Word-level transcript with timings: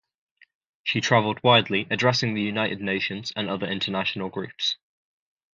She 0.83 0.99
traveled 0.99 1.43
widely, 1.43 1.85
addressing 1.91 2.33
the 2.33 2.41
United 2.41 2.81
Nations 2.81 3.31
and 3.35 3.47
other 3.47 3.67
international 3.67 4.29
groups. 4.29 4.77